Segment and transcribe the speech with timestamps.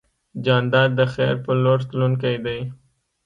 [0.45, 2.59] جانداد د خیر په لور تلونکی دی.